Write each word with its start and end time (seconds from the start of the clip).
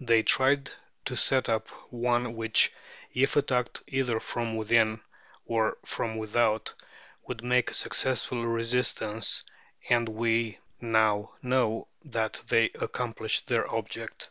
They 0.00 0.22
tried 0.22 0.70
to 1.06 1.16
set 1.16 1.48
up 1.48 1.70
one 1.90 2.34
which, 2.36 2.70
if 3.14 3.36
attacked 3.36 3.82
either 3.86 4.20
from 4.20 4.54
within 4.58 5.00
or 5.46 5.78
from 5.82 6.18
without, 6.18 6.74
would 7.26 7.42
make 7.42 7.70
a 7.70 7.74
successful 7.74 8.46
resistance, 8.46 9.46
and 9.88 10.10
we 10.10 10.58
now 10.78 11.32
know 11.40 11.88
that 12.04 12.42
they 12.46 12.66
accomplished 12.74 13.46
their 13.46 13.66
object. 13.74 14.28